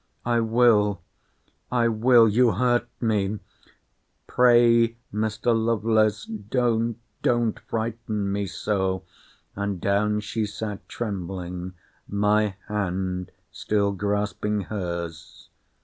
I 0.25 0.39
will—I 0.39 1.87
will—You 1.87 2.53
hurt 2.53 2.87
me—Pray, 3.01 4.97
Mr. 5.13 5.55
Lovelace, 5.65 6.25
don't—don't 6.25 7.59
frighten 7.59 8.31
me 8.31 8.47
so—And 8.47 9.79
down 9.79 10.19
she 10.21 10.47
sat, 10.47 10.89
trembling; 10.89 11.75
my 12.07 12.55
hand 12.67 13.29
still 13.51 13.91
grasping 13.91 14.61
her's. 14.61 15.49